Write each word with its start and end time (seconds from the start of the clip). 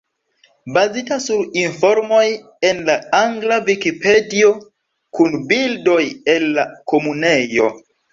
Bazita 0.75 1.15
sur 1.25 1.41
informoj 1.63 2.23
en 2.69 2.79
la 2.87 2.95
angla 3.17 3.57
Vikipedio, 3.67 4.49
kun 5.19 5.37
bildoj 5.53 5.99
el 6.35 6.47
la 6.57 6.65
Komunejo. 6.93 7.69